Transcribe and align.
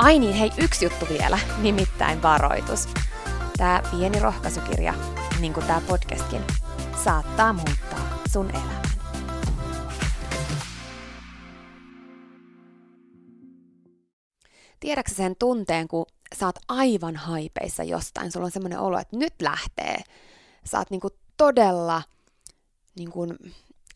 Ai 0.00 0.18
niin, 0.18 0.34
hei, 0.34 0.50
yksi 0.58 0.84
juttu 0.84 1.06
vielä, 1.08 1.38
nimittäin 1.62 2.22
varoitus. 2.22 2.88
Tämä 3.56 3.82
pieni 3.90 4.20
rohkaisukirja, 4.20 4.94
niin 5.40 5.52
kuin 5.52 5.66
tämä 5.66 5.82
podcastkin, 5.88 6.42
saattaa 7.04 7.52
muuttaa 7.52 8.18
sun 8.32 8.50
elämän. 8.50 8.82
Tiedätkö 14.80 15.14
sen 15.14 15.36
tunteen, 15.38 15.88
kun 15.88 16.06
sä 16.38 16.46
oot 16.46 16.58
aivan 16.68 17.16
haipeissa 17.16 17.84
jostain, 17.84 18.32
sulla 18.32 18.46
on 18.46 18.52
semmoinen 18.52 18.78
olo, 18.78 18.98
että 18.98 19.16
nyt 19.16 19.34
lähtee. 19.42 19.96
Sä 20.64 20.78
oot 20.78 20.90
niinku 20.90 21.08
todella 21.36 22.02
niinku 22.96 23.26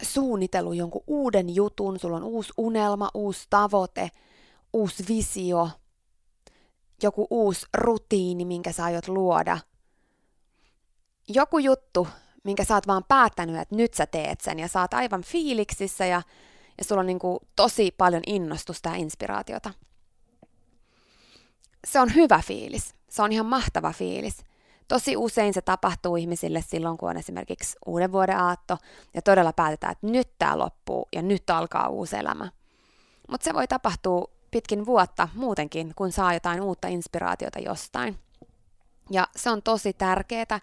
suunnitellut 0.02 0.76
jonkun 0.76 1.04
uuden 1.06 1.54
jutun, 1.54 1.98
sulla 1.98 2.16
on 2.16 2.24
uusi 2.24 2.52
unelma, 2.56 3.10
uusi 3.14 3.46
tavoite, 3.50 4.10
uusi 4.72 5.04
visio– 5.08 5.68
joku 7.02 7.26
uusi 7.30 7.66
rutiini, 7.76 8.44
minkä 8.44 8.72
sä 8.72 8.84
aiot 8.84 9.08
luoda. 9.08 9.58
Joku 11.28 11.58
juttu, 11.58 12.08
minkä 12.44 12.64
sä 12.64 12.74
oot 12.74 12.86
vaan 12.86 13.04
päättänyt, 13.08 13.56
että 13.56 13.76
nyt 13.76 13.94
sä 13.94 14.06
teet 14.06 14.40
sen 14.40 14.58
ja 14.58 14.68
sä 14.68 14.80
oot 14.80 14.94
aivan 14.94 15.22
fiiliksissä 15.22 16.06
ja, 16.06 16.22
ja 16.78 16.84
sulla 16.84 17.00
on 17.00 17.06
niin 17.06 17.18
kuin 17.18 17.38
tosi 17.56 17.94
paljon 17.98 18.22
innostusta 18.26 18.88
ja 18.88 18.94
inspiraatiota. 18.94 19.70
Se 21.86 22.00
on 22.00 22.14
hyvä 22.14 22.40
fiilis. 22.46 22.94
Se 23.10 23.22
on 23.22 23.32
ihan 23.32 23.46
mahtava 23.46 23.92
fiilis. 23.92 24.44
Tosi 24.88 25.16
usein 25.16 25.54
se 25.54 25.62
tapahtuu 25.62 26.16
ihmisille 26.16 26.62
silloin, 26.62 26.98
kun 26.98 27.10
on 27.10 27.16
esimerkiksi 27.16 27.76
uuden 27.86 28.12
vuoden 28.12 28.38
aatto 28.38 28.78
ja 29.14 29.22
todella 29.22 29.52
päätetään, 29.52 29.92
että 29.92 30.06
nyt 30.06 30.28
tämä 30.38 30.58
loppuu 30.58 31.08
ja 31.12 31.22
nyt 31.22 31.50
alkaa 31.50 31.88
uusi 31.88 32.16
elämä. 32.16 32.48
Mutta 33.28 33.44
se 33.44 33.54
voi 33.54 33.68
tapahtua 33.68 34.33
pitkin 34.54 34.86
vuotta 34.86 35.28
muutenkin, 35.34 35.92
kun 35.96 36.12
saa 36.12 36.34
jotain 36.34 36.60
uutta 36.60 36.88
inspiraatiota 36.88 37.58
jostain. 37.58 38.18
Ja 39.10 39.28
se 39.36 39.50
on 39.50 39.62
tosi 39.62 39.92
tärkeää 39.92 40.60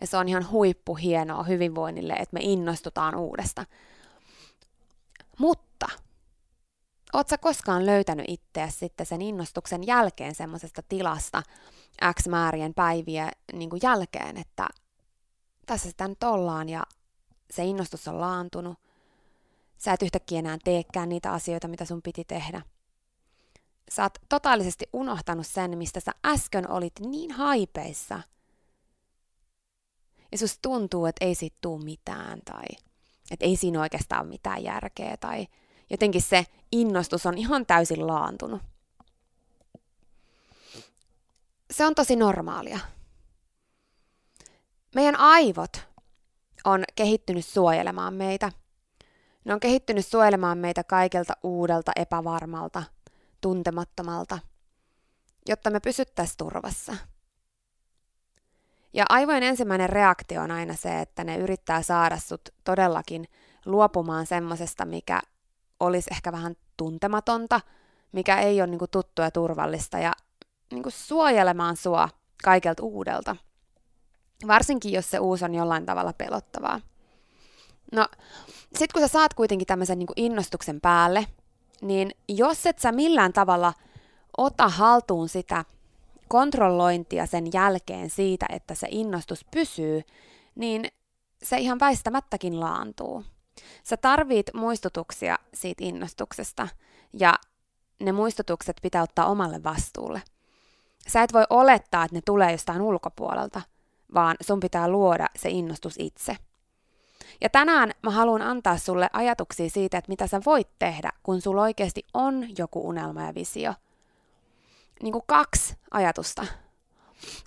ja 0.00 0.06
se 0.06 0.16
on 0.16 0.28
ihan 0.28 0.50
huippuhienoa 0.50 1.42
hyvinvoinnille, 1.42 2.12
että 2.12 2.34
me 2.34 2.40
innostutaan 2.42 3.14
uudesta. 3.14 3.64
Mutta 5.38 5.86
Oletko 7.12 7.36
koskaan 7.40 7.86
löytänyt 7.86 8.26
itseäsi 8.28 8.78
sitten 8.78 9.06
sen 9.06 9.22
innostuksen 9.22 9.86
jälkeen 9.86 10.34
semmoisesta 10.34 10.82
tilasta 10.88 11.42
X 12.14 12.28
määrien 12.28 12.74
päiviä 12.74 13.30
niin 13.52 13.70
kuin 13.70 13.80
jälkeen, 13.82 14.36
että 14.36 14.68
tässä 15.66 15.88
sitä 15.88 16.08
nyt 16.08 16.22
ollaan 16.22 16.68
ja 16.68 16.82
se 17.50 17.64
innostus 17.64 18.08
on 18.08 18.20
laantunut. 18.20 18.78
Sä 19.78 19.92
et 19.92 20.02
yhtäkkiä 20.02 20.38
enää 20.38 20.58
teekään 20.64 21.08
niitä 21.08 21.32
asioita, 21.32 21.68
mitä 21.68 21.84
sun 21.84 22.02
piti 22.02 22.24
tehdä 22.24 22.62
sä 23.88 24.02
oot 24.02 24.18
totaalisesti 24.28 24.88
unohtanut 24.92 25.46
sen, 25.46 25.78
mistä 25.78 26.00
sä 26.00 26.12
äsken 26.26 26.70
olit 26.70 26.92
niin 27.00 27.30
haipeissa. 27.30 28.20
Ja 30.32 30.38
sus 30.38 30.58
tuntuu, 30.62 31.06
että 31.06 31.24
ei 31.24 31.34
siitä 31.34 31.56
tuu 31.60 31.78
mitään 31.78 32.40
tai 32.44 32.64
että 33.30 33.46
ei 33.46 33.56
siinä 33.56 33.80
oikeastaan 33.80 34.22
ole 34.22 34.28
mitään 34.28 34.62
järkeä 34.62 35.16
tai 35.16 35.46
jotenkin 35.90 36.22
se 36.22 36.46
innostus 36.72 37.26
on 37.26 37.38
ihan 37.38 37.66
täysin 37.66 38.06
laantunut. 38.06 38.62
Se 41.70 41.86
on 41.86 41.94
tosi 41.94 42.16
normaalia. 42.16 42.78
Meidän 44.94 45.16
aivot 45.16 45.86
on 46.64 46.84
kehittynyt 46.94 47.44
suojelemaan 47.44 48.14
meitä. 48.14 48.52
Ne 49.44 49.54
on 49.54 49.60
kehittynyt 49.60 50.06
suojelemaan 50.06 50.58
meitä 50.58 50.84
kaikelta 50.84 51.34
uudelta, 51.42 51.92
epävarmalta– 51.96 52.82
tuntemattomalta, 53.40 54.38
jotta 55.48 55.70
me 55.70 55.80
pysyttäisiin 55.80 56.36
turvassa. 56.36 56.96
Ja 58.92 59.04
aivojen 59.08 59.42
ensimmäinen 59.42 59.90
reaktio 59.90 60.42
on 60.42 60.50
aina 60.50 60.74
se, 60.74 61.00
että 61.00 61.24
ne 61.24 61.36
yrittää 61.36 61.82
saada 61.82 62.18
sut 62.18 62.48
todellakin 62.64 63.28
luopumaan 63.66 64.26
semmosesta, 64.26 64.84
mikä 64.84 65.20
olisi 65.80 66.10
ehkä 66.12 66.32
vähän 66.32 66.56
tuntematonta, 66.76 67.60
mikä 68.12 68.40
ei 68.40 68.60
ole 68.60 68.66
niinku 68.66 68.86
tuttua 68.86 69.24
ja 69.24 69.30
turvallista, 69.30 69.98
ja 69.98 70.12
niinku 70.72 70.90
suojelemaan 70.90 71.76
sua 71.76 72.08
kaikelta 72.44 72.82
uudelta. 72.82 73.36
Varsinkin, 74.46 74.92
jos 74.92 75.10
se 75.10 75.18
uusi 75.18 75.44
on 75.44 75.54
jollain 75.54 75.86
tavalla 75.86 76.12
pelottavaa. 76.12 76.80
No, 77.92 78.08
sit 78.78 78.92
kun 78.92 79.02
sä 79.02 79.08
saat 79.08 79.34
kuitenkin 79.34 79.66
tämmöisen 79.66 79.98
niinku 79.98 80.12
innostuksen 80.16 80.80
päälle, 80.80 81.26
niin 81.82 82.10
jos 82.28 82.66
et 82.66 82.78
sä 82.78 82.92
millään 82.92 83.32
tavalla 83.32 83.72
ota 84.38 84.68
haltuun 84.68 85.28
sitä 85.28 85.64
kontrollointia 86.28 87.26
sen 87.26 87.52
jälkeen 87.52 88.10
siitä, 88.10 88.46
että 88.48 88.74
se 88.74 88.86
innostus 88.90 89.44
pysyy, 89.50 90.02
niin 90.54 90.84
se 91.42 91.58
ihan 91.58 91.80
väistämättäkin 91.80 92.60
laantuu. 92.60 93.24
Sä 93.84 93.96
tarvit 93.96 94.46
muistutuksia 94.54 95.38
siitä 95.54 95.84
innostuksesta 95.84 96.68
ja 97.12 97.34
ne 98.00 98.12
muistutukset 98.12 98.76
pitää 98.82 99.02
ottaa 99.02 99.26
omalle 99.26 99.62
vastuulle. 99.62 100.22
Sä 101.08 101.22
et 101.22 101.32
voi 101.32 101.44
olettaa, 101.50 102.04
että 102.04 102.16
ne 102.16 102.20
tulee 102.24 102.52
jostain 102.52 102.82
ulkopuolelta, 102.82 103.60
vaan 104.14 104.36
sun 104.40 104.60
pitää 104.60 104.88
luoda 104.88 105.26
se 105.36 105.48
innostus 105.48 105.94
itse. 105.98 106.36
Ja 107.40 107.48
tänään 107.48 107.92
mä 108.02 108.10
haluan 108.10 108.42
antaa 108.42 108.78
sulle 108.78 109.10
ajatuksia 109.12 109.70
siitä, 109.70 109.98
että 109.98 110.08
mitä 110.08 110.26
sä 110.26 110.40
voit 110.46 110.68
tehdä, 110.78 111.12
kun 111.22 111.40
sulla 111.40 111.62
oikeasti 111.62 112.06
on 112.14 112.46
joku 112.58 112.88
unelma 112.88 113.22
ja 113.22 113.34
visio. 113.34 113.74
Niin 115.02 115.12
kuin 115.12 115.24
kaksi 115.26 115.76
ajatusta. 115.90 116.46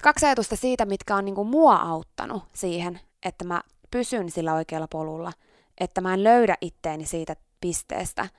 Kaksi 0.04 0.26
ajatusta 0.26 0.56
siitä, 0.56 0.86
mitkä 0.86 1.16
on 1.16 1.26
niin 1.26 1.36
kuin 1.36 1.48
mua 1.48 1.76
auttanut 1.76 2.44
siihen, 2.54 3.00
että 3.26 3.46
mä 3.46 3.62
pysyn 3.92 4.32
sillä 4.32 4.54
oikealla 4.54 4.88
polulla, 4.88 5.34
että 5.80 6.02
mä 6.02 6.14
en 6.14 6.24
löydä 6.24 6.58
itteeni 6.62 7.06
siitä 7.06 7.36
pisteestä, 7.62 8.30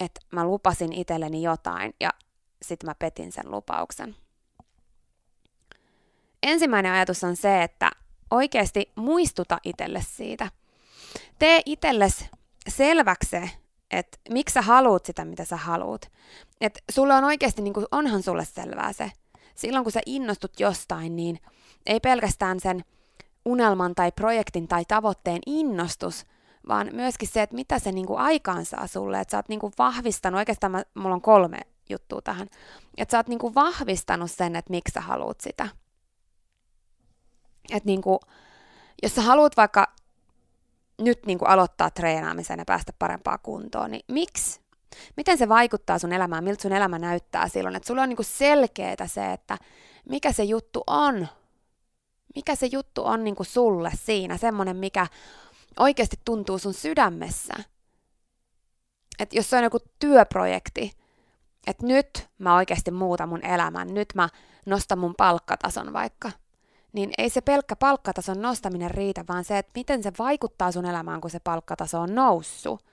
että 0.00 0.20
mä 0.32 0.44
lupasin 0.44 0.92
itselleni 0.92 1.42
jotain 1.42 1.94
ja 2.00 2.10
sitten 2.62 2.90
mä 2.90 2.94
petin 2.98 3.32
sen 3.32 3.50
lupauksen. 3.50 4.16
Ensimmäinen 6.42 6.92
ajatus 6.92 7.24
on 7.24 7.36
se, 7.36 7.62
että 7.62 7.90
oikeasti 8.30 8.92
muistuta 8.94 9.58
itselle 9.64 10.02
siitä. 10.16 10.50
Tee 11.38 11.62
itsellesi 11.66 12.30
selväksi 12.68 13.30
se, 13.30 13.50
että 13.90 14.18
miksi 14.30 14.52
sä 14.52 14.62
haluut 14.62 15.06
sitä, 15.06 15.24
mitä 15.24 15.44
sä 15.44 15.56
haluut. 15.56 16.06
Että 16.60 16.80
sulle 16.90 17.14
on 17.14 17.24
oikeasti, 17.24 17.62
niin 17.62 17.74
kuin, 17.74 17.86
onhan 17.92 18.22
sulle 18.22 18.44
selvää 18.44 18.92
se. 18.92 19.12
Silloin 19.54 19.84
kun 19.84 19.92
sä 19.92 20.00
innostut 20.06 20.60
jostain, 20.60 21.16
niin 21.16 21.38
ei 21.86 22.00
pelkästään 22.00 22.60
sen 22.60 22.84
unelman 23.44 23.94
tai 23.94 24.12
projektin 24.12 24.68
tai 24.68 24.84
tavoitteen 24.84 25.40
innostus, 25.46 26.26
vaan 26.68 26.88
myöskin 26.92 27.28
se, 27.28 27.42
että 27.42 27.56
mitä 27.56 27.78
se 27.78 27.92
niin 27.92 28.06
kuin 28.06 28.18
aikaansaa 28.18 28.86
sulle, 28.86 29.20
että 29.20 29.30
sä 29.30 29.38
oot 29.38 29.48
niin 29.48 29.60
kuin 29.60 29.72
vahvistanut, 29.78 30.38
oikeastaan 30.38 30.70
mä, 30.70 30.82
mulla 30.94 31.14
on 31.14 31.20
kolme 31.20 31.58
juttua 31.90 32.22
tähän, 32.22 32.48
että 32.96 33.12
sä 33.12 33.18
oot 33.18 33.28
niin 33.28 33.38
kuin 33.38 33.54
vahvistanut 33.54 34.30
sen, 34.30 34.56
että 34.56 34.70
miksi 34.70 34.92
sä 34.92 35.00
haluut 35.00 35.40
sitä. 35.40 35.68
Että 37.70 37.88
kuin, 38.02 38.18
jos 39.02 39.14
sä 39.14 39.22
haluat 39.22 39.56
vaikka 39.56 39.92
nyt 41.00 41.26
niin 41.26 41.38
kuin 41.38 41.48
aloittaa 41.48 41.90
treenaamisen 41.90 42.58
ja 42.58 42.64
päästä 42.64 42.92
parempaa 42.98 43.38
kuntoon, 43.38 43.90
niin 43.90 44.04
miksi? 44.08 44.60
Miten 45.16 45.38
se 45.38 45.48
vaikuttaa 45.48 45.98
sun 45.98 46.12
elämään? 46.12 46.44
Miltä 46.44 46.62
sun 46.62 46.72
elämä 46.72 46.98
näyttää 46.98 47.48
silloin? 47.48 47.76
Että 47.76 47.86
sulla 47.86 48.02
on 48.02 48.08
niin 48.08 48.16
selkeää 48.20 49.06
se, 49.06 49.32
että 49.32 49.58
mikä 50.08 50.32
se 50.32 50.44
juttu 50.44 50.82
on. 50.86 51.28
Mikä 52.34 52.54
se 52.54 52.66
juttu 52.66 53.04
on 53.04 53.24
niin 53.24 53.36
kuin 53.36 53.46
sulle 53.46 53.90
siinä, 53.94 54.36
semmoinen, 54.36 54.76
mikä 54.76 55.06
oikeasti 55.78 56.16
tuntuu 56.24 56.58
sun 56.58 56.74
sydämessä. 56.74 57.54
Että 59.18 59.36
jos 59.36 59.50
se 59.50 59.56
on 59.56 59.64
joku 59.64 59.78
työprojekti, 59.98 60.92
että 61.66 61.86
nyt 61.86 62.28
mä 62.38 62.56
oikeasti 62.56 62.90
muutan 62.90 63.28
mun 63.28 63.44
elämän, 63.44 63.94
nyt 63.94 64.08
mä 64.14 64.28
nostan 64.66 64.98
mun 64.98 65.14
palkkatason 65.16 65.92
vaikka– 65.92 66.30
niin 66.92 67.10
ei 67.18 67.30
se 67.30 67.40
pelkkä 67.40 67.76
palkkatason 67.76 68.42
nostaminen 68.42 68.90
riitä, 68.90 69.24
vaan 69.28 69.44
se, 69.44 69.58
että 69.58 69.72
miten 69.74 70.02
se 70.02 70.12
vaikuttaa 70.18 70.72
sun 70.72 70.86
elämään, 70.86 71.20
kun 71.20 71.30
se 71.30 71.40
palkkataso 71.40 72.00
on 72.00 72.14
noussut. 72.14 72.84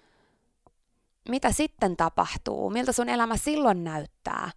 Mitä 1.29 1.51
sitten 1.51 1.97
tapahtuu? 1.97 2.69
Miltä 2.69 2.91
sun 2.91 3.09
elämä 3.09 3.37
silloin 3.37 3.83
näyttää? 3.83 4.51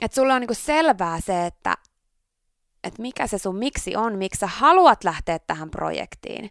Että 0.00 0.14
sulla 0.14 0.34
on 0.34 0.40
niinku 0.40 0.54
selvää 0.54 1.20
se, 1.20 1.46
että, 1.46 1.74
että 2.84 3.02
mikä 3.02 3.26
se 3.26 3.38
sun 3.38 3.56
miksi 3.56 3.96
on, 3.96 4.18
miksi 4.18 4.40
sä 4.40 4.46
haluat 4.46 5.04
lähteä 5.04 5.38
tähän 5.38 5.70
projektiin. 5.70 6.50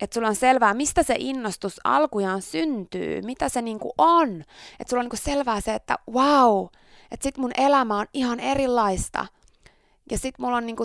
Että 0.00 0.14
sulla 0.14 0.28
on 0.28 0.36
selvää, 0.36 0.74
mistä 0.74 1.02
se 1.02 1.16
innostus 1.18 1.80
alkujaan 1.84 2.42
syntyy, 2.42 3.22
mitä 3.22 3.48
se 3.48 3.62
niinku 3.62 3.92
on. 3.98 4.40
Että 4.80 4.90
sulla 4.90 5.00
on 5.00 5.04
niinku 5.04 5.16
selvää 5.16 5.60
se, 5.60 5.74
että 5.74 5.98
wow, 6.12 6.66
että 7.10 7.24
sit 7.24 7.38
mun 7.38 7.50
elämä 7.56 7.98
on 7.98 8.06
ihan 8.12 8.40
erilaista– 8.40 9.26
ja 10.10 10.18
sit 10.18 10.38
mulla 10.38 10.56
on 10.56 10.66
niinku 10.66 10.84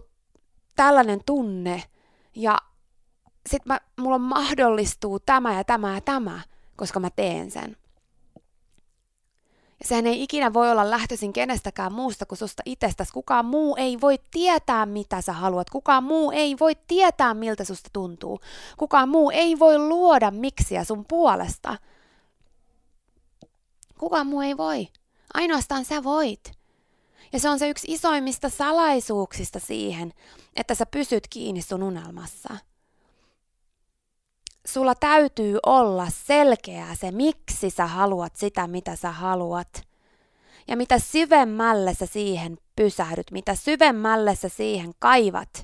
tällainen 0.75 1.19
tunne, 1.25 1.83
ja 2.36 2.57
sit 3.50 3.66
mä, 3.66 3.80
mulla 4.00 4.18
mahdollistuu 4.19 5.19
tämä 5.19 5.54
ja 5.57 5.63
tämä 5.63 5.94
ja 5.94 6.01
tämä, 6.01 6.42
koska 6.75 7.00
mä 7.00 7.10
teen 7.10 7.51
sen. 7.51 7.77
Ja 9.80 9.86
sehän 9.86 10.07
ei 10.07 10.24
ikinä 10.24 10.54
voi 10.54 10.71
olla 10.71 10.89
lähtöisin 10.89 11.33
kenestäkään 11.33 11.94
muusta 11.94 12.25
kuin 12.25 12.38
susta 12.38 12.63
itsestäsi. 12.66 13.13
Kukaan 13.13 13.45
muu 13.45 13.75
ei 13.75 14.01
voi 14.01 14.19
tietää, 14.31 14.86
mitä 14.86 15.21
sä 15.21 15.33
haluat. 15.33 15.69
Kukaan 15.69 16.04
muu 16.04 16.31
ei 16.31 16.56
voi 16.60 16.74
tietää, 16.88 17.33
miltä 17.33 17.63
susta 17.63 17.89
tuntuu. 17.94 18.39
Kukaan 18.77 19.10
muu 19.10 19.30
ei 19.30 19.60
voi 19.60 19.77
luoda 19.77 20.31
miksiä 20.31 20.83
sun 20.83 21.06
puolesta. 21.06 21.77
Kukaan 24.00 24.27
muu 24.27 24.42
ei 24.42 24.57
voi. 24.57 24.88
Ainoastaan 25.33 25.86
sä 25.86 26.04
voit. 26.04 26.58
Ja 27.33 27.39
se 27.39 27.49
on 27.49 27.59
se 27.59 27.69
yksi 27.69 27.93
isoimmista 27.93 28.49
salaisuuksista 28.49 29.59
siihen, 29.59 30.13
että 30.55 30.75
sä 30.75 30.85
pysyt 30.85 31.27
kiinni 31.29 31.61
sun 31.61 31.83
unelmassa. 31.83 32.57
Sulla 34.65 34.95
täytyy 34.95 35.57
olla 35.65 36.07
selkeää 36.25 36.95
se, 36.95 37.11
miksi 37.11 37.69
sä 37.69 37.87
haluat 37.87 38.35
sitä, 38.35 38.67
mitä 38.67 38.95
sä 38.95 39.11
haluat. 39.11 39.87
Ja 40.67 40.77
mitä 40.77 40.99
syvemmälle 40.99 41.93
sä 41.93 42.05
siihen 42.05 42.57
pysähdyt, 42.75 43.31
mitä 43.31 43.55
syvemmälle 43.55 44.35
sä 44.35 44.49
siihen 44.49 44.91
kaivat, 44.99 45.63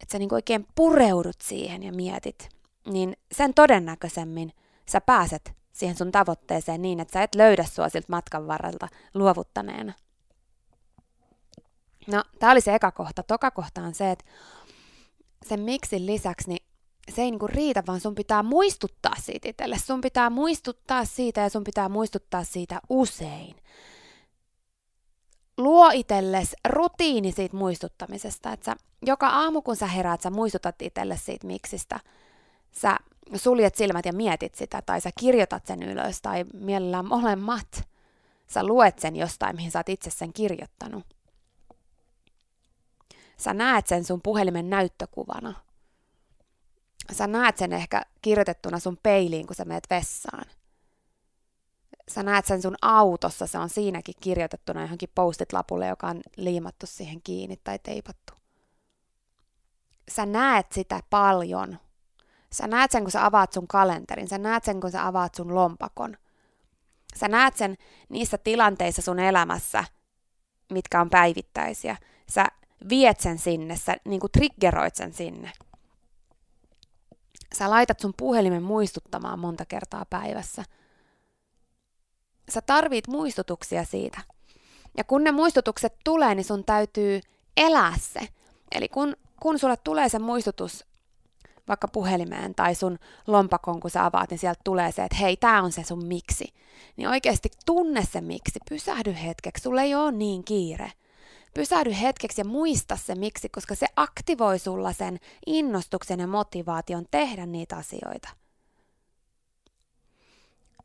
että 0.00 0.12
sä 0.12 0.18
niin 0.18 0.34
oikein 0.34 0.66
pureudut 0.74 1.40
siihen 1.40 1.82
ja 1.82 1.92
mietit, 1.92 2.48
niin 2.86 3.16
sen 3.32 3.54
todennäköisemmin 3.54 4.52
sä 4.88 5.00
pääset 5.00 5.55
siihen 5.76 5.96
sun 5.96 6.12
tavoitteeseen 6.12 6.82
niin, 6.82 7.00
että 7.00 7.12
sä 7.12 7.22
et 7.22 7.34
löydä 7.34 7.64
sua 7.64 7.88
siltä 7.88 8.06
matkan 8.08 8.46
varrelta 8.46 8.88
luovuttaneena. 9.14 9.92
No, 12.06 12.24
tää 12.38 12.50
oli 12.50 12.60
se 12.60 12.74
eka 12.74 12.90
kohta. 12.90 13.22
Toka 13.22 13.50
kohta 13.50 13.80
on 13.80 13.94
se, 13.94 14.10
että 14.10 14.24
sen 15.46 15.60
miksin 15.60 16.06
lisäksi 16.06 16.48
niin 16.48 16.66
se 17.14 17.22
ei 17.22 17.30
niinku 17.30 17.46
riitä, 17.46 17.82
vaan 17.86 18.00
sun 18.00 18.14
pitää 18.14 18.42
muistuttaa 18.42 19.14
siitä 19.20 19.48
itselle. 19.48 19.78
Sun 19.78 20.00
pitää 20.00 20.30
muistuttaa 20.30 21.04
siitä 21.04 21.40
ja 21.40 21.50
sun 21.50 21.64
pitää 21.64 21.88
muistuttaa 21.88 22.44
siitä 22.44 22.80
usein. 22.88 23.56
Luo 25.56 25.90
itsellesi 25.94 26.56
rutiini 26.68 27.32
siitä 27.32 27.56
muistuttamisesta, 27.56 28.52
että 28.52 28.64
sä, 28.64 28.76
joka 29.06 29.28
aamu 29.28 29.62
kun 29.62 29.76
sä 29.76 29.86
heräät, 29.86 30.20
sä 30.20 30.30
muistutat 30.30 30.82
itselle 30.82 31.16
siitä 31.16 31.46
miksistä. 31.46 32.00
Sä 32.72 32.96
suljet 33.34 33.74
silmät 33.74 34.06
ja 34.06 34.12
mietit 34.12 34.54
sitä, 34.54 34.82
tai 34.82 35.00
sä 35.00 35.10
kirjoitat 35.18 35.66
sen 35.66 35.82
ylös, 35.82 36.22
tai 36.22 36.44
mielellään 36.54 37.06
molemmat. 37.06 37.88
Sä 38.46 38.64
luet 38.64 38.98
sen 38.98 39.16
jostain, 39.16 39.56
mihin 39.56 39.70
sä 39.70 39.78
oot 39.78 39.88
itse 39.88 40.10
sen 40.10 40.32
kirjoittanut. 40.32 41.04
Sä 43.36 43.54
näet 43.54 43.86
sen 43.86 44.04
sun 44.04 44.22
puhelimen 44.22 44.70
näyttökuvana. 44.70 45.54
Sä 47.12 47.26
näet 47.26 47.56
sen 47.56 47.72
ehkä 47.72 48.02
kirjoitettuna 48.22 48.78
sun 48.78 48.98
peiliin, 49.02 49.46
kun 49.46 49.56
sä 49.56 49.64
meet 49.64 49.84
vessaan. 49.90 50.44
Sä 52.08 52.22
näet 52.22 52.46
sen 52.46 52.62
sun 52.62 52.76
autossa, 52.82 53.46
se 53.46 53.58
on 53.58 53.68
siinäkin 53.68 54.14
kirjoitettuna 54.20 54.82
johonkin 54.82 55.08
postit-lapulle, 55.14 55.86
joka 55.86 56.06
on 56.06 56.20
liimattu 56.36 56.86
siihen 56.86 57.22
kiinni 57.22 57.56
tai 57.64 57.78
teipattu. 57.78 58.32
Sä 60.10 60.26
näet 60.26 60.72
sitä 60.72 61.00
paljon 61.10 61.78
Sä 62.52 62.66
näet 62.66 62.90
sen, 62.90 63.02
kun 63.02 63.10
sä 63.10 63.26
avaat 63.26 63.52
sun 63.52 63.68
kalenterin. 63.68 64.28
Sä 64.28 64.38
näet 64.38 64.64
sen, 64.64 64.80
kun 64.80 64.90
sä 64.90 65.06
avaat 65.06 65.34
sun 65.34 65.54
lompakon. 65.54 66.16
Sä 67.16 67.28
näet 67.28 67.56
sen 67.56 67.76
niissä 68.08 68.38
tilanteissa 68.38 69.02
sun 69.02 69.18
elämässä, 69.18 69.84
mitkä 70.72 71.00
on 71.00 71.10
päivittäisiä. 71.10 71.96
Sä 72.28 72.46
viet 72.88 73.20
sen 73.20 73.38
sinne, 73.38 73.76
sä 73.76 73.96
niin 74.04 74.20
kuin 74.20 74.32
triggeroit 74.32 74.94
sen 74.94 75.12
sinne. 75.12 75.52
Sä 77.54 77.70
laitat 77.70 78.00
sun 78.00 78.14
puhelimen 78.16 78.62
muistuttamaan 78.62 79.38
monta 79.38 79.64
kertaa 79.64 80.04
päivässä. 80.10 80.64
Sä 82.48 82.60
tarvit 82.60 83.08
muistutuksia 83.08 83.84
siitä. 83.84 84.20
Ja 84.96 85.04
kun 85.04 85.24
ne 85.24 85.32
muistutukset 85.32 85.94
tulee, 86.04 86.34
niin 86.34 86.44
sun 86.44 86.64
täytyy 86.64 87.20
elää 87.56 87.94
se. 88.00 88.28
Eli 88.72 88.88
kun, 88.88 89.16
kun 89.40 89.58
sulle 89.58 89.76
tulee 89.76 90.08
se 90.08 90.18
muistutus 90.18 90.86
vaikka 91.68 91.88
puhelimeen 91.88 92.54
tai 92.54 92.74
sun 92.74 92.98
lompakon, 93.26 93.80
kun 93.80 93.90
sä 93.90 94.04
avaat, 94.04 94.30
niin 94.30 94.38
sieltä 94.38 94.60
tulee 94.64 94.92
se, 94.92 95.04
että 95.04 95.16
hei, 95.16 95.36
tää 95.36 95.62
on 95.62 95.72
se 95.72 95.82
sun 95.82 96.06
miksi. 96.06 96.54
Niin 96.96 97.08
oikeasti 97.08 97.50
tunne 97.66 98.04
se 98.04 98.20
miksi, 98.20 98.58
pysähdy 98.68 99.14
hetkeksi, 99.24 99.62
sulle 99.62 99.82
ei 99.82 99.94
ole 99.94 100.12
niin 100.12 100.44
kiire. 100.44 100.92
Pysähdy 101.54 101.94
hetkeksi 102.02 102.40
ja 102.40 102.44
muista 102.44 102.96
se 102.96 103.14
miksi, 103.14 103.48
koska 103.48 103.74
se 103.74 103.86
aktivoi 103.96 104.58
sulla 104.58 104.92
sen 104.92 105.18
innostuksen 105.46 106.20
ja 106.20 106.26
motivaation 106.26 107.06
tehdä 107.10 107.46
niitä 107.46 107.76
asioita. 107.76 108.28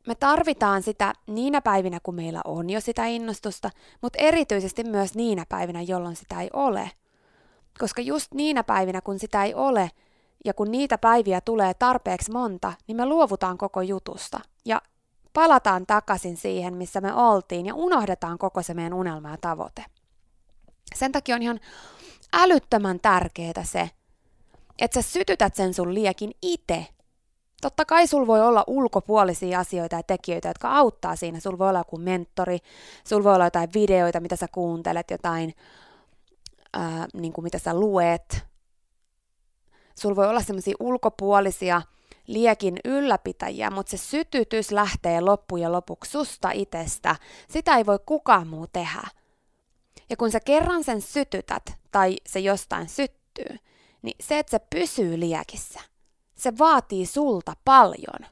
Me 0.06 0.14
tarvitaan 0.14 0.82
sitä 0.82 1.12
niinä 1.26 1.60
päivinä, 1.60 1.98
kun 2.02 2.14
meillä 2.14 2.40
on 2.44 2.70
jo 2.70 2.80
sitä 2.80 3.06
innostusta, 3.06 3.70
mutta 4.02 4.18
erityisesti 4.22 4.84
myös 4.84 5.14
niinä 5.14 5.46
päivinä, 5.48 5.82
jolloin 5.82 6.16
sitä 6.16 6.40
ei 6.40 6.50
ole. 6.52 6.90
Koska 7.78 8.02
just 8.02 8.34
niinä 8.34 8.64
päivinä, 8.64 9.00
kun 9.00 9.18
sitä 9.18 9.44
ei 9.44 9.54
ole, 9.54 9.90
ja 10.44 10.54
kun 10.54 10.70
niitä 10.70 10.98
päiviä 10.98 11.40
tulee 11.40 11.74
tarpeeksi 11.74 12.32
monta, 12.32 12.72
niin 12.86 12.96
me 12.96 13.06
luovutaan 13.06 13.58
koko 13.58 13.80
jutusta 13.80 14.40
ja 14.64 14.82
palataan 15.32 15.86
takaisin 15.86 16.36
siihen, 16.36 16.76
missä 16.76 17.00
me 17.00 17.14
oltiin 17.14 17.66
ja 17.66 17.74
unohdetaan 17.74 18.38
koko 18.38 18.62
se 18.62 18.74
meidän 18.74 18.94
unelma 18.94 19.30
ja 19.30 19.36
tavoite. 19.40 19.84
Sen 20.94 21.12
takia 21.12 21.36
on 21.36 21.42
ihan 21.42 21.60
älyttömän 22.32 23.00
tärkeää 23.00 23.64
se, 23.64 23.90
että 24.78 25.02
sä 25.02 25.10
sytytät 25.10 25.54
sen 25.54 25.74
sun 25.74 25.94
liekin 25.94 26.30
itse. 26.42 26.86
Totta 27.60 27.84
kai 27.84 28.06
sul 28.06 28.26
voi 28.26 28.40
olla 28.40 28.64
ulkopuolisia 28.66 29.58
asioita 29.58 29.96
ja 29.96 30.02
tekijöitä, 30.02 30.48
jotka 30.48 30.70
auttaa 30.70 31.16
siinä. 31.16 31.40
Sul 31.40 31.58
voi 31.58 31.68
olla 31.68 31.78
joku 31.78 31.96
mentori, 31.96 32.58
sul 33.04 33.24
voi 33.24 33.34
olla 33.34 33.44
jotain 33.44 33.68
videoita, 33.74 34.20
mitä 34.20 34.36
sä 34.36 34.48
kuuntelet, 34.52 35.10
jotain, 35.10 35.54
ää, 36.72 37.06
niin 37.14 37.32
kuin 37.32 37.42
mitä 37.42 37.58
sä 37.58 37.74
luet. 37.74 38.51
Sul 39.94 40.16
voi 40.16 40.28
olla 40.28 40.40
semmoisia 40.40 40.74
ulkopuolisia 40.80 41.82
liekin 42.26 42.78
ylläpitäjiä, 42.84 43.70
mutta 43.70 43.90
se 43.90 43.96
sytytys 43.96 44.70
lähtee 44.70 45.20
loppujen 45.20 45.72
lopuksi 45.72 46.10
susta 46.10 46.50
itsestä. 46.50 47.16
Sitä 47.48 47.76
ei 47.76 47.86
voi 47.86 47.98
kukaan 48.06 48.46
muu 48.46 48.66
tehdä. 48.72 49.02
Ja 50.10 50.16
kun 50.16 50.30
sä 50.30 50.40
kerran 50.40 50.84
sen 50.84 51.00
sytytät 51.00 51.62
tai 51.90 52.16
se 52.26 52.40
jostain 52.40 52.88
syttyy, 52.88 53.56
niin 54.02 54.16
se, 54.20 54.38
että 54.38 54.50
se 54.50 54.58
pysyy 54.70 55.20
liekissä, 55.20 55.80
se 56.34 56.58
vaatii 56.58 57.06
sulta 57.06 57.52
paljon. 57.64 58.30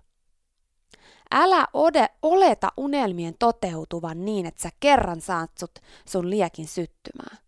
Älä 1.33 1.67
ode, 1.73 2.09
oleta 2.23 2.73
unelmien 2.77 3.35
toteutuvan 3.39 4.25
niin, 4.25 4.47
että 4.47 4.63
sä 4.63 4.71
kerran 4.81 5.21
saat 5.21 5.51
sut 5.61 5.79
sun 6.09 6.31
liekin 6.31 6.69
syttymään. 6.69 7.39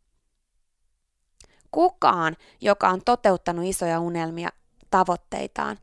Kukaan, 1.73 2.37
joka 2.61 2.89
on 2.89 3.03
toteuttanut 3.05 3.65
isoja 3.65 4.01
unelmia 4.01 4.49
tavoitteitaan, 4.91 5.79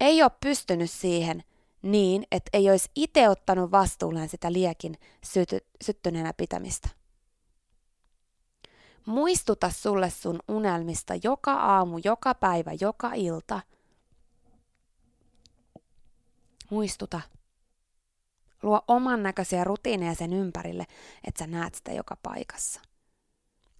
ei 0.00 0.22
ole 0.22 0.30
pystynyt 0.40 0.90
siihen 0.90 1.42
niin, 1.82 2.26
että 2.32 2.50
ei 2.52 2.70
olisi 2.70 2.90
itse 2.96 3.28
ottanut 3.28 3.70
vastuulleen 3.70 4.28
sitä 4.28 4.52
liekin 4.52 4.98
syty, 5.24 5.58
syttyneenä 5.84 6.32
pitämistä. 6.32 6.88
Muistuta 9.06 9.70
sulle 9.70 10.10
sun 10.10 10.40
unelmista 10.48 11.14
joka 11.22 11.52
aamu, 11.52 12.00
joka 12.04 12.34
päivä, 12.34 12.70
joka 12.80 13.10
ilta. 13.14 13.60
Muistuta. 16.70 17.20
Luo 18.62 18.82
oman 18.88 19.22
näköisiä 19.22 19.64
rutiineja 19.64 20.14
sen 20.14 20.32
ympärille, 20.32 20.86
että 21.24 21.44
sä 21.44 21.46
näet 21.46 21.74
sitä 21.74 21.92
joka 21.92 22.16
paikassa. 22.22 22.80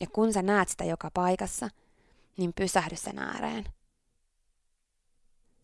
Ja 0.02 0.08
kun 0.12 0.32
sä 0.32 0.42
näet 0.42 0.68
sitä 0.68 0.84
joka 0.84 1.10
paikassa, 1.14 1.68
niin 2.36 2.52
pysähdy 2.52 2.96
sen 2.96 3.18
ääreen. 3.18 3.64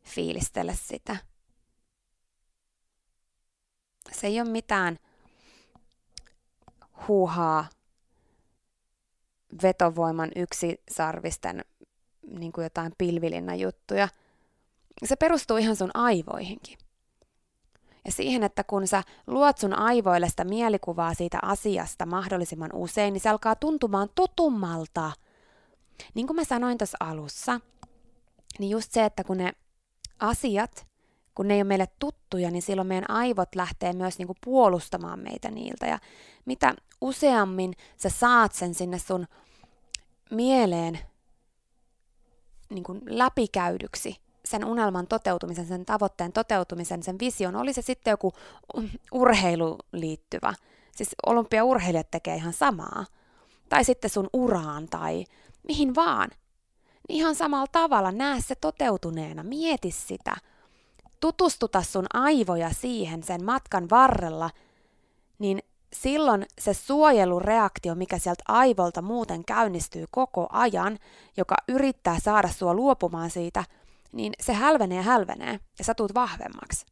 Fiilistele 0.05 0.75
sitä. 0.75 1.17
Se 4.13 4.27
ei 4.27 4.41
ole 4.41 4.51
mitään 4.51 4.99
huuhaa 7.09 7.69
vetovoiman 9.63 10.31
yksisarvisten 10.37 11.65
niin 12.27 12.53
kuin 12.53 12.63
jotain 12.63 12.93
pilvilinnan 12.99 13.61
juttuja. 13.61 14.09
Se 15.05 15.17
perustuu 15.17 15.57
ihan 15.57 15.77
sun 15.77 15.91
aivoihinkin. 15.95 16.79
Ja 18.09 18.13
siihen, 18.13 18.43
että 18.43 18.65
kun 18.65 18.87
sä 18.87 19.03
luot 19.27 19.59
sun 19.59 19.75
aivoille 19.75 20.29
sitä 20.29 20.45
mielikuvaa 20.45 21.15
siitä 21.15 21.39
asiasta 21.43 22.07
mahdollisimman 22.07 22.71
usein, 22.75 23.13
niin 23.13 23.21
se 23.21 23.29
alkaa 23.29 23.57
tuntumaan 23.57 24.09
totummalta. 24.15 25.13
Niin 26.15 26.27
kuin 26.27 26.37
mä 26.37 26.45
sanoin 26.45 26.79
tuossa 26.79 26.97
alussa, 27.01 27.61
niin 28.59 28.71
just 28.71 28.93
se, 28.93 29.05
että 29.05 29.25
kun 29.25 29.37
ne 29.37 29.53
asiat, 30.19 30.87
kun 31.35 31.49
ne 31.49 31.55
ei 31.55 31.61
ole 31.61 31.65
meille 31.65 31.89
tuttuja, 31.99 32.51
niin 32.51 32.63
silloin 32.63 32.89
meidän 32.89 33.11
aivot 33.11 33.55
lähtee 33.55 33.93
myös 33.93 34.19
niinku 34.19 34.37
puolustamaan 34.45 35.19
meitä 35.19 35.51
niiltä. 35.51 35.87
Ja 35.87 35.99
mitä 36.45 36.75
useammin 37.01 37.75
sä 37.97 38.09
saat 38.09 38.53
sen 38.53 38.75
sinne 38.75 38.99
sun 38.99 39.27
mieleen 40.31 40.99
niin 42.71 42.85
kuin 42.85 43.01
läpikäydyksi, 43.07 44.17
sen 44.51 44.65
unelman 44.65 45.07
toteutumisen, 45.07 45.67
sen 45.67 45.85
tavoitteen 45.85 46.33
toteutumisen, 46.33 47.03
sen 47.03 47.19
vision, 47.19 47.57
oli 47.57 47.73
se 47.73 47.83
sitten 47.83 48.11
joku 48.11 48.33
urheilu 49.13 49.79
liittyvä. 49.93 50.55
Siis 50.97 51.09
olympiaurheilijat 51.27 52.11
tekee 52.11 52.37
ihan 52.37 52.53
samaa. 52.53 53.07
Tai 53.69 53.85
sitten 53.85 54.11
sun 54.11 54.29
uraan 54.33 54.89
tai 54.89 55.25
mihin 55.69 55.95
vaan. 55.95 56.31
Ihan 57.09 57.35
samalla 57.35 57.67
tavalla 57.73 58.13
näe 58.13 58.41
se 58.41 58.55
toteutuneena, 58.55 59.43
mieti 59.43 59.91
sitä. 59.91 60.37
Tutustuta 61.21 61.83
sun 61.83 62.07
aivoja 62.15 62.71
siihen 62.71 63.23
sen 63.23 63.45
matkan 63.45 63.91
varrella, 63.91 64.51
niin 65.39 65.63
silloin 65.93 66.47
se 66.59 66.75
suojelureaktio, 66.75 67.95
mikä 67.95 68.19
sieltä 68.19 68.45
aivolta 68.49 69.03
muuten 69.03 69.45
käynnistyy 69.45 70.05
koko 70.11 70.47
ajan, 70.51 70.99
joka 71.37 71.57
yrittää 71.69 72.21
saada 72.21 72.49
sua 72.49 72.75
luopumaan 72.75 73.31
siitä, 73.31 73.65
niin 74.13 74.33
se 74.41 74.53
hälvenee 74.53 74.97
ja 74.97 75.03
hälvenee 75.03 75.61
ja 75.79 75.85
sä 75.85 75.95
tuut 75.95 76.15
vahvemmaksi. 76.15 76.87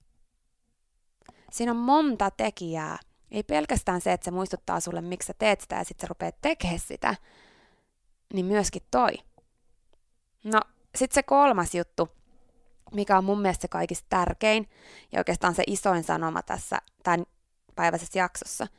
Siinä 1.50 1.72
on 1.72 1.78
monta 1.78 2.30
tekijää. 2.30 2.98
Ei 3.30 3.42
pelkästään 3.42 4.00
se, 4.00 4.12
että 4.12 4.24
se 4.24 4.30
muistuttaa 4.30 4.80
sulle, 4.80 5.00
miksi 5.00 5.26
sä 5.26 5.34
teet 5.38 5.60
sitä 5.60 5.76
ja 5.76 5.84
sitten 5.84 6.04
sä 6.04 6.08
rupeat 6.08 6.34
tekemään 6.42 6.78
sitä, 6.78 7.14
niin 8.32 8.46
myöskin 8.46 8.82
toi. 8.90 9.12
No, 10.44 10.60
sitten 10.94 11.14
se 11.14 11.22
kolmas 11.22 11.74
juttu, 11.74 12.08
mikä 12.92 13.18
on 13.18 13.24
mun 13.24 13.40
mielestä 13.40 13.62
se 13.62 13.68
kaikista 13.68 14.06
tärkein 14.08 14.68
ja 15.12 15.20
oikeastaan 15.20 15.54
se 15.54 15.62
isoin 15.66 16.04
sanoma 16.04 16.42
tässä 16.42 16.78
tämän 17.02 17.26
päiväisessä 17.74 18.18
jaksossa– 18.18 18.66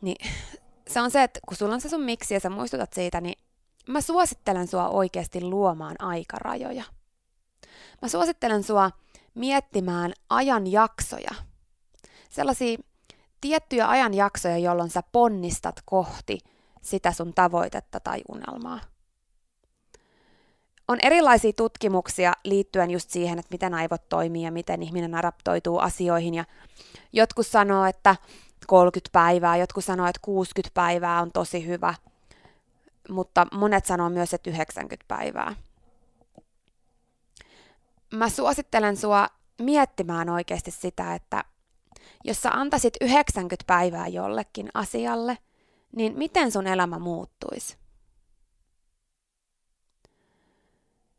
niin 0.00 0.16
se 0.88 1.00
on 1.00 1.10
se, 1.10 1.22
että 1.22 1.40
kun 1.48 1.56
sulla 1.56 1.74
on 1.74 1.80
se 1.80 1.88
sun 1.88 2.02
miksi 2.02 2.34
ja 2.34 2.40
sä 2.40 2.50
muistutat 2.50 2.92
siitä, 2.92 3.20
niin 3.20 3.38
mä 3.88 4.00
suosittelen 4.00 4.66
sua 4.66 4.88
oikeasti 4.88 5.40
luomaan 5.40 5.96
aikarajoja. 5.98 6.84
Mä 8.02 8.08
suosittelen 8.08 8.62
sua 8.62 8.90
miettimään 9.34 10.12
ajanjaksoja. 10.30 11.30
Sellaisia 12.30 12.78
tiettyjä 13.40 13.88
ajanjaksoja, 13.88 14.58
jolloin 14.58 14.90
sä 14.90 15.02
ponnistat 15.12 15.82
kohti 15.84 16.38
sitä 16.82 17.12
sun 17.12 17.34
tavoitetta 17.34 18.00
tai 18.00 18.22
unelmaa. 18.28 18.80
On 20.88 20.98
erilaisia 21.02 21.52
tutkimuksia 21.52 22.32
liittyen 22.44 22.90
just 22.90 23.10
siihen, 23.10 23.38
että 23.38 23.54
miten 23.54 23.74
aivot 23.74 24.08
toimii 24.08 24.42
ja 24.42 24.52
miten 24.52 24.82
ihminen 24.82 25.14
adaptoituu 25.14 25.78
asioihin. 25.78 26.34
Ja 26.34 26.44
jotkut 27.12 27.46
sanoo, 27.46 27.84
että 27.84 28.16
30 28.66 29.12
päivää, 29.12 29.56
jotkut 29.56 29.84
sanoo, 29.84 30.06
että 30.06 30.20
60 30.22 30.74
päivää 30.74 31.22
on 31.22 31.32
tosi 31.32 31.66
hyvä, 31.66 31.94
mutta 33.08 33.46
monet 33.52 33.86
sanoo 33.86 34.10
myös, 34.10 34.34
että 34.34 34.50
90 34.50 35.04
päivää. 35.08 35.54
Mä 38.14 38.28
suosittelen 38.28 38.96
sua 38.96 39.28
miettimään 39.62 40.28
oikeasti 40.28 40.70
sitä, 40.70 41.14
että 41.14 41.44
jos 42.24 42.42
sä 42.42 42.50
antaisit 42.50 42.94
90 43.00 43.64
päivää 43.66 44.08
jollekin 44.08 44.68
asialle, 44.74 45.38
niin 45.96 46.18
miten 46.18 46.52
sun 46.52 46.66
elämä 46.66 46.98
muuttuisi? 46.98 47.76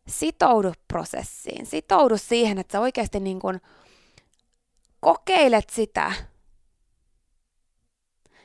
Sitoudu 0.07 0.73
prosessiin. 0.87 1.65
Sitoudu 1.65 2.17
siihen, 2.17 2.57
että 2.57 2.71
sä 2.71 2.79
oikeasti 2.79 3.19
niin 3.19 3.39
kun 3.39 3.59
kokeilet 4.99 5.69
sitä, 5.69 6.13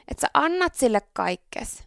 että 0.09 0.21
sä 0.21 0.29
annat 0.35 0.75
sille 0.75 1.01
kaikkes. 1.13 1.85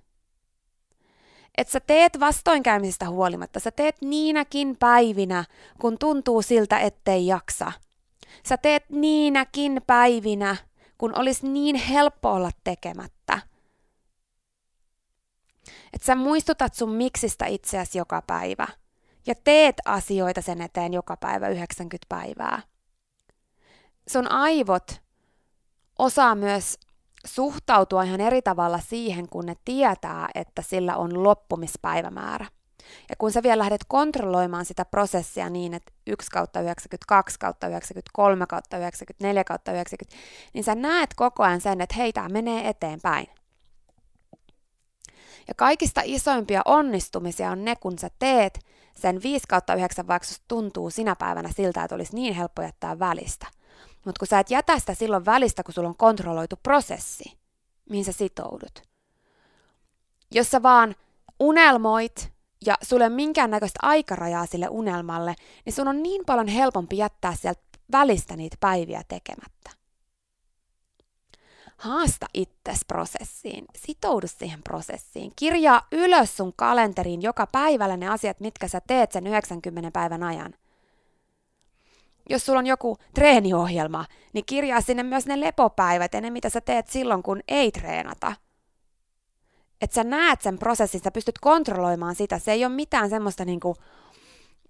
Että 1.57 1.71
sä 1.71 1.79
teet 1.79 2.19
vastoinkäymisistä 2.19 3.09
huolimatta, 3.09 3.59
sä 3.59 3.71
teet 3.71 3.95
niinäkin 4.01 4.77
päivinä, 4.79 5.43
kun 5.81 5.97
tuntuu 5.97 6.41
siltä, 6.41 6.79
ettei 6.79 7.27
jaksa. 7.27 7.71
Sä 8.47 8.57
teet 8.57 8.89
niinäkin 8.89 9.81
päivinä, 9.87 10.55
kun 10.97 11.19
olisi 11.19 11.47
niin 11.47 11.75
helppo 11.75 12.33
olla 12.33 12.51
tekemättä. 12.63 13.39
Että 15.93 16.05
sä 16.05 16.15
muistutat 16.15 16.73
sun 16.73 16.91
miksistä 16.91 17.45
itseäsi 17.45 17.97
joka 17.97 18.21
päivä 18.27 18.67
ja 19.27 19.35
teet 19.43 19.75
asioita 19.85 20.41
sen 20.41 20.61
eteen 20.61 20.93
joka 20.93 21.17
päivä 21.17 21.47
90 21.47 22.05
päivää. 22.09 22.61
Sun 24.07 24.31
aivot 24.31 25.01
osaa 25.99 26.35
myös 26.35 26.79
suhtautua 27.25 28.03
ihan 28.03 28.21
eri 28.21 28.41
tavalla 28.41 28.79
siihen, 28.79 29.29
kun 29.29 29.45
ne 29.45 29.55
tietää, 29.65 30.29
että 30.35 30.61
sillä 30.61 30.97
on 30.97 31.23
loppumispäivämäärä. 31.23 32.45
Ja 33.09 33.15
kun 33.17 33.31
sä 33.31 33.43
vielä 33.43 33.59
lähdet 33.59 33.81
kontrolloimaan 33.87 34.65
sitä 34.65 34.85
prosessia 34.85 35.49
niin, 35.49 35.73
että 35.73 35.93
1 36.07 36.31
kautta 36.31 36.61
92 36.61 37.39
kautta 37.39 37.67
93 37.67 38.45
kautta 38.47 38.77
94 38.77 39.43
kautta 39.43 39.71
90, 39.71 40.17
niin 40.53 40.63
sä 40.63 40.75
näet 40.75 41.09
koko 41.15 41.43
ajan 41.43 41.61
sen, 41.61 41.81
että 41.81 41.95
hei, 41.95 42.13
tämä 42.13 42.29
menee 42.29 42.69
eteenpäin. 42.69 43.27
Ja 45.47 45.53
kaikista 45.57 46.01
isoimpia 46.03 46.61
onnistumisia 46.65 47.51
on 47.51 47.65
ne, 47.65 47.75
kun 47.75 47.99
sä 47.99 48.09
teet 48.19 48.59
sen 48.95 49.23
5 49.23 49.45
kautta 49.49 49.75
9, 49.75 50.07
vaikka 50.07 50.27
tuntuu 50.47 50.89
sinä 50.89 51.15
päivänä 51.15 51.49
siltä, 51.55 51.83
että 51.83 51.95
olisi 51.95 52.15
niin 52.15 52.33
helppo 52.33 52.61
jättää 52.61 52.99
välistä. 52.99 53.47
Mutta 54.05 54.19
kun 54.19 54.27
sä 54.27 54.39
et 54.39 54.51
jätä 54.51 54.79
sitä 54.79 54.93
silloin 54.93 55.25
välistä, 55.25 55.63
kun 55.63 55.73
sulla 55.73 55.89
on 55.89 55.97
kontrolloitu 55.97 56.55
prosessi, 56.63 57.37
mihin 57.89 58.05
sä 58.05 58.11
sitoudut. 58.11 58.83
Jos 60.31 60.51
sä 60.51 60.63
vaan 60.63 60.95
unelmoit 61.39 62.31
ja 62.65 62.77
sulle 62.81 63.03
ei 63.03 63.07
ole 63.07 63.15
minkäännäköistä 63.15 63.79
aikarajaa 63.81 64.45
sille 64.45 64.67
unelmalle, 64.69 65.35
niin 65.65 65.73
sun 65.73 65.87
on 65.87 66.03
niin 66.03 66.25
paljon 66.25 66.47
helpompi 66.47 66.97
jättää 66.97 67.35
sieltä 67.35 67.61
välistä 67.91 68.35
niitä 68.35 68.57
päiviä 68.59 69.01
tekemättä. 69.07 69.69
Haasta 71.77 72.25
itses 72.33 72.85
prosessiin, 72.87 73.65
sitoudu 73.75 74.27
siihen 74.27 74.63
prosessiin, 74.63 75.31
kirjaa 75.35 75.87
ylös 75.91 76.37
sun 76.37 76.53
kalenteriin 76.55 77.21
joka 77.21 77.47
päivällä 77.47 77.97
ne 77.97 78.07
asiat, 78.07 78.39
mitkä 78.39 78.67
sä 78.67 78.81
teet 78.87 79.11
sen 79.11 79.27
90 79.27 79.91
päivän 79.91 80.23
ajan. 80.23 80.53
Jos 82.29 82.45
sulla 82.45 82.59
on 82.59 82.67
joku 82.67 82.97
treeniohjelma, 83.13 84.05
niin 84.33 84.45
kirjaa 84.45 84.81
sinne 84.81 85.03
myös 85.03 85.25
ne 85.25 85.39
lepopäivät 85.39 86.13
ja 86.13 86.21
ne, 86.21 86.29
mitä 86.29 86.49
sä 86.49 86.61
teet 86.61 86.87
silloin, 86.87 87.23
kun 87.23 87.41
ei 87.47 87.71
treenata. 87.71 88.33
Että 89.81 89.95
sä 89.95 90.03
näet 90.03 90.41
sen 90.41 90.59
prosessin, 90.59 91.01
sä 91.03 91.11
pystyt 91.11 91.39
kontrolloimaan 91.39 92.15
sitä. 92.15 92.39
Se 92.39 92.51
ei 92.51 92.65
ole 92.65 92.73
mitään 92.73 93.09
semmoista 93.09 93.45
niinku, 93.45 93.75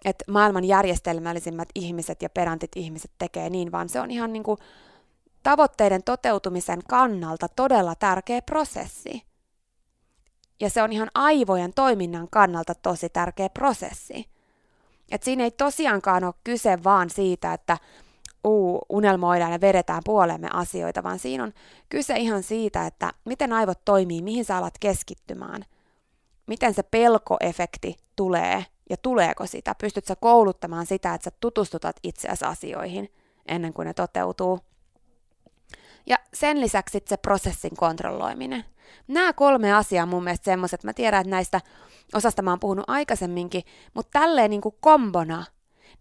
että 0.06 0.32
maailman 0.32 0.66
järjestelmällisimmät 0.66 1.70
ihmiset 1.76 2.22
ja 2.22 2.30
perantit 2.30 2.72
ihmiset 2.76 3.12
tekee 3.18 3.50
niin, 3.50 3.72
vaan 3.72 3.90
se 3.90 4.00
on 4.00 4.12
ihan 4.12 4.34
niinku 4.34 4.58
tavoitteiden 5.44 6.04
toteutumisen 6.04 6.80
kannalta 6.90 7.48
todella 7.56 7.96
tärkeä 7.96 8.42
prosessi. 8.42 9.22
Ja 10.60 10.70
se 10.70 10.84
on 10.84 10.92
ihan 10.94 11.12
aivojen 11.14 11.74
toiminnan 11.74 12.28
kannalta 12.32 12.76
tosi 12.76 13.10
tärkeä 13.10 13.50
prosessi. 13.50 14.35
Et 15.16 15.24
siinä 15.24 15.44
ei 15.44 15.52
tosiaankaan 15.52 16.24
ole 16.24 16.34
kyse 16.44 16.84
vaan 16.84 17.10
siitä, 17.10 17.54
että 17.54 17.78
uu, 18.44 18.82
unelmoidaan 18.90 19.52
ja 19.52 19.62
vedetään 19.62 20.02
puolemme 20.06 20.50
asioita, 20.54 21.04
vaan 21.04 21.20
siinä 21.20 21.44
on 21.44 21.54
kyse 21.90 22.16
ihan 22.16 22.44
siitä, 22.44 22.86
että 22.86 23.14
miten 23.26 23.54
aivot 23.54 23.80
toimii, 23.86 24.22
mihin 24.22 24.46
sä 24.46 24.58
alat 24.58 24.74
keskittymään, 24.80 25.66
miten 26.48 26.74
se 26.74 26.84
pelkoefekti 26.84 27.98
tulee 28.16 28.66
ja 28.90 28.98
tuleeko 28.98 29.46
sitä, 29.46 29.76
pystyt 29.82 30.06
sä 30.06 30.16
kouluttamaan 30.16 30.86
sitä, 30.86 31.14
että 31.14 31.24
sä 31.26 31.32
tutustutat 31.40 31.96
itseäsi 32.04 32.46
asioihin 32.46 33.10
ennen 33.46 33.74
kuin 33.74 33.86
ne 33.86 33.94
toteutuu. 33.94 34.60
Ja 36.06 36.18
sen 36.34 36.62
lisäksi 36.62 37.04
se 37.06 37.18
prosessin 37.18 37.76
kontrolloiminen. 37.76 38.66
Nämä 39.08 39.34
kolme 39.34 39.74
asiaa 39.74 40.04
on 40.04 40.10
mun 40.10 40.24
mielestä 40.24 40.46
semmoiset, 40.46 40.84
mä 40.84 40.94
tiedän, 40.94 41.22
että 41.22 41.32
näistä 41.32 41.62
osasta 42.14 42.42
mä 42.42 42.50
oon 42.50 42.60
puhunut 42.60 42.86
aikaisemminkin, 42.88 43.64
mutta 43.94 44.20
tälleen 44.20 44.50
niin 44.50 44.62
kuin 44.62 44.76
kombona, 44.80 45.46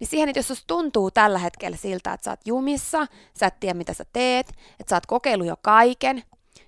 niin 0.00 0.08
siihen, 0.08 0.28
että 0.28 0.38
jos 0.38 0.48
sus 0.48 0.64
tuntuu 0.66 1.10
tällä 1.10 1.38
hetkellä 1.38 1.76
siltä, 1.76 2.12
että 2.12 2.24
sä 2.24 2.30
oot 2.30 2.46
jumissa, 2.46 3.06
sä 3.38 3.46
et 3.46 3.60
tiedä 3.60 3.74
mitä 3.74 3.92
sä 3.92 4.04
teet, 4.12 4.48
että 4.48 4.90
sä 4.90 4.96
oot 4.96 5.06
kokeillut 5.06 5.46
jo 5.46 5.56
kaiken, 5.62 6.22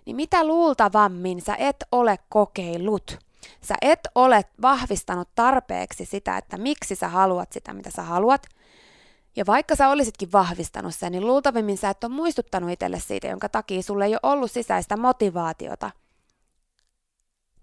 niin 0.04 0.16
mitä 0.16 0.46
luultavammin 0.46 1.40
sä 1.40 1.56
et 1.58 1.76
ole 1.92 2.18
kokeillut. 2.28 3.18
Sä 3.60 3.74
et 3.82 4.00
ole 4.14 4.44
vahvistanut 4.62 5.28
tarpeeksi 5.34 6.04
sitä, 6.04 6.36
että 6.38 6.58
miksi 6.58 6.94
sä 6.94 7.08
haluat 7.08 7.52
sitä, 7.52 7.72
mitä 7.72 7.90
sä 7.90 8.02
haluat, 8.02 8.46
ja 9.36 9.46
vaikka 9.46 9.76
sä 9.76 9.88
olisitkin 9.88 10.32
vahvistanut 10.32 10.94
sen, 10.94 11.12
niin 11.12 11.26
luultavimmin 11.26 11.78
sä 11.78 11.90
et 11.90 12.04
ole 12.04 12.12
muistuttanut 12.12 12.70
itselle 12.70 13.00
siitä, 13.00 13.26
jonka 13.26 13.48
takia 13.48 13.82
sulle 13.82 14.04
ei 14.04 14.12
ole 14.12 14.32
ollut 14.32 14.50
sisäistä 14.50 14.96
motivaatiota 14.96 15.90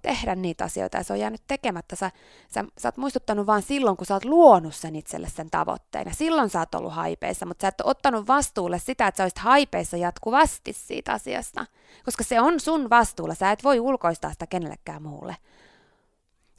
tehdä 0.03 0.35
niitä 0.35 0.63
asioita 0.63 0.97
ja 0.97 1.03
se 1.03 1.13
on 1.13 1.19
jäänyt 1.19 1.41
tekemättä. 1.47 1.95
Sä, 1.95 2.11
sä, 2.49 2.65
sä 2.77 2.87
oot 2.87 2.97
muistuttanut 2.97 3.47
vaan 3.47 3.61
silloin, 3.61 3.97
kun 3.97 4.07
sä 4.07 4.13
oot 4.13 4.25
luonut 4.25 4.75
sen 4.75 4.95
itselle 4.95 5.29
sen 5.29 5.49
tavoitteen. 5.49 6.07
Ja 6.07 6.13
silloin 6.13 6.49
sä 6.49 6.59
oot 6.59 6.75
ollut 6.75 6.93
haipeissa, 6.93 7.45
mutta 7.45 7.61
sä 7.61 7.67
et 7.67 7.81
ole 7.81 7.89
ottanut 7.89 8.27
vastuulle 8.27 8.79
sitä, 8.79 9.07
että 9.07 9.17
sä 9.17 9.23
olisit 9.23 9.37
haipeissa 9.37 9.97
jatkuvasti 9.97 10.73
siitä 10.73 11.13
asiasta. 11.13 11.65
Koska 12.05 12.23
se 12.23 12.41
on 12.41 12.59
sun 12.59 12.89
vastuulla, 12.89 13.35
sä 13.35 13.51
et 13.51 13.63
voi 13.63 13.79
ulkoistaa 13.79 14.31
sitä 14.31 14.47
kenellekään 14.47 15.03
muulle. 15.03 15.35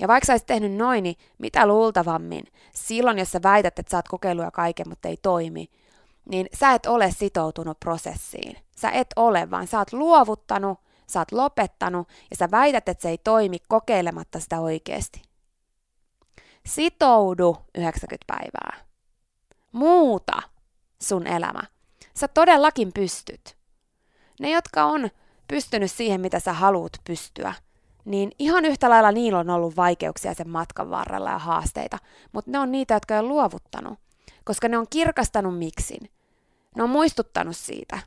Ja 0.05 0.09
vaikka 0.09 0.27
sä 0.27 0.33
olisit 0.33 0.47
tehnyt 0.47 0.73
noin, 0.73 1.03
niin 1.03 1.17
mitä 1.39 1.67
luultavammin, 1.67 2.45
silloin 2.75 3.19
jos 3.19 3.33
sä 3.33 3.41
väität, 3.43 3.79
että 3.79 3.91
sä 3.91 3.97
oot 3.97 4.09
kokeillut 4.09 4.45
ja 4.45 4.51
kaiken, 4.51 4.89
mutta 4.89 5.09
ei 5.09 5.17
toimi, 5.17 5.71
niin 6.29 6.47
sä 6.53 6.73
et 6.73 6.87
ole 6.87 7.11
sitoutunut 7.11 7.81
prosessiin. 7.81 8.57
Sä 8.77 8.91
et 8.91 9.07
ole, 9.17 9.51
vaan 9.51 9.67
sä 9.67 9.79
oot 9.79 9.93
luovuttanut, 9.93 10.79
sä 11.07 11.19
oot 11.19 11.33
lopettanut 11.33 12.09
ja 12.31 12.37
sä 12.37 12.51
väität, 12.51 12.89
että 12.89 13.03
se 13.03 13.09
ei 13.09 13.19
toimi 13.19 13.59
kokeilematta 13.69 14.41
sitä 14.41 14.61
oikeasti. 14.61 15.23
Sitoudu 16.67 17.57
90 17.75 18.25
päivää. 18.27 18.87
Muuta 19.73 20.43
sun 21.03 21.27
elämä. 21.27 21.63
Sä 22.15 22.29
todellakin 22.29 22.93
pystyt. 22.93 23.57
Ne, 24.41 24.51
jotka 24.51 24.85
on 24.85 25.11
pystynyt 25.49 25.91
siihen, 25.91 26.21
mitä 26.21 26.41
sä 26.41 26.53
haluat 26.53 26.93
pystyä, 27.05 27.55
niin 28.05 28.33
ihan 28.39 28.65
yhtä 28.65 28.91
lailla 28.91 29.13
niillä 29.13 29.39
on 29.39 29.51
ollut 29.51 29.77
vaikeuksia 29.77 30.35
sen 30.35 30.49
matkan 30.49 30.91
varrella 30.91 31.31
ja 31.31 31.39
haasteita, 31.39 31.99
mutta 32.33 32.51
ne 32.51 32.59
on 32.59 32.73
niitä, 32.73 32.95
jotka 32.95 33.19
on 33.19 33.29
luovuttanut, 33.29 33.99
koska 34.45 34.69
ne 34.69 34.79
on 34.79 34.87
kirkastanut 34.91 35.59
miksin. 35.59 36.11
Ne 36.77 36.83
on 36.83 36.91
muistuttanut 36.91 37.57
siitä. 37.57 37.99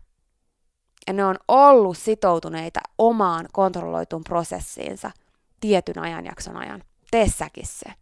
Ja 1.08 1.14
ne 1.14 1.26
on 1.26 1.36
ollut 1.48 1.98
sitoutuneita 1.98 2.80
omaan 2.98 3.48
kontrolloituun 3.54 4.24
prosessiinsa 4.24 5.12
tietyn 5.60 6.00
ajanjakson 6.00 6.58
ajan. 6.58 6.84
Tee 7.12 7.30
säkin 7.30 7.68
se. 7.68 7.94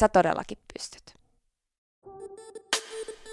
Sä 0.00 0.08
todellakin 0.08 0.58
pystyt. 0.74 1.14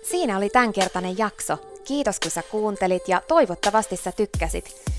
Siinä 0.09 0.37
oli 0.37 0.49
tämänkertainen 0.49 1.17
jakso. 1.17 1.57
Kiitos 1.83 2.19
kun 2.19 2.31
sä 2.31 2.43
kuuntelit 2.51 3.07
ja 3.07 3.21
toivottavasti 3.27 3.95
sä 3.95 4.11
tykkäsit. 4.11 4.98